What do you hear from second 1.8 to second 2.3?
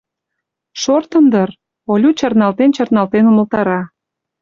Олю